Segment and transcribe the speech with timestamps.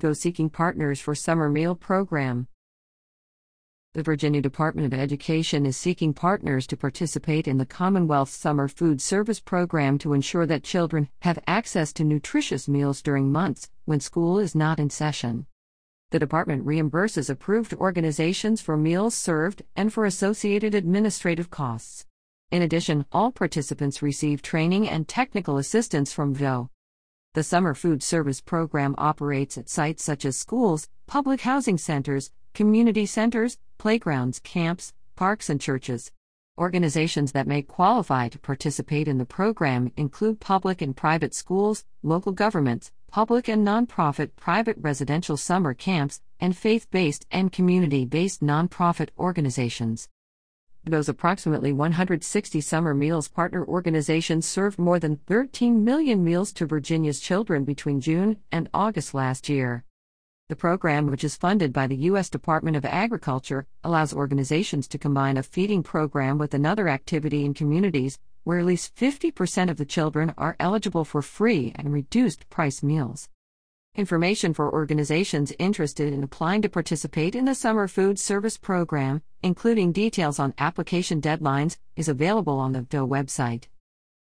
[0.00, 2.46] Go Seeking Partners for Summer Meal Program.
[3.94, 9.02] The Virginia Department of Education is seeking partners to participate in the Commonwealth Summer Food
[9.02, 14.38] Service Program to ensure that children have access to nutritious meals during months when school
[14.38, 15.46] is not in session.
[16.12, 22.06] The department reimburses approved organizations for meals served and for associated administrative costs.
[22.52, 26.68] In addition, all participants receive training and technical assistance from VDOE.
[27.38, 33.06] The Summer Food Service Program operates at sites such as schools, public housing centers, community
[33.06, 36.10] centers, playgrounds, camps, parks, and churches.
[36.58, 42.32] Organizations that may qualify to participate in the program include public and private schools, local
[42.32, 49.10] governments, public and nonprofit private residential summer camps, and faith based and community based nonprofit
[49.16, 50.08] organizations.
[50.84, 57.20] Those approximately 160 summer meals partner organizations served more than 13 million meals to Virginia's
[57.20, 59.84] children between June and August last year.
[60.48, 62.30] The program, which is funded by the U.S.
[62.30, 68.18] Department of Agriculture, allows organizations to combine a feeding program with another activity in communities
[68.44, 73.28] where at least 50% of the children are eligible for free and reduced price meals.
[73.94, 79.92] Information for organizations interested in applying to participate in the Summer Food Service Program, including
[79.92, 83.64] details on application deadlines, is available on the DOE website.